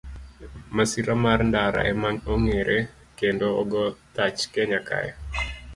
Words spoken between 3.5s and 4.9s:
ogo thach Kenya